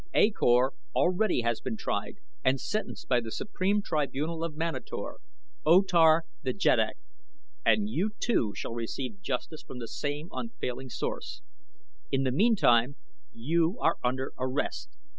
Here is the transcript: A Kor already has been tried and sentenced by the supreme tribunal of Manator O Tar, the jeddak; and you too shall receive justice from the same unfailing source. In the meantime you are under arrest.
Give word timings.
A 0.15 0.31
Kor 0.31 0.73
already 0.95 1.41
has 1.41 1.61
been 1.61 1.77
tried 1.77 2.15
and 2.43 2.59
sentenced 2.59 3.07
by 3.07 3.19
the 3.19 3.29
supreme 3.31 3.83
tribunal 3.83 4.43
of 4.43 4.55
Manator 4.55 5.17
O 5.63 5.83
Tar, 5.83 6.23
the 6.41 6.53
jeddak; 6.53 6.97
and 7.63 7.87
you 7.87 8.09
too 8.19 8.51
shall 8.55 8.73
receive 8.73 9.21
justice 9.21 9.61
from 9.61 9.77
the 9.77 9.87
same 9.87 10.29
unfailing 10.31 10.89
source. 10.89 11.43
In 12.11 12.23
the 12.23 12.31
meantime 12.31 12.95
you 13.31 13.77
are 13.79 13.97
under 14.03 14.33
arrest. 14.39 14.89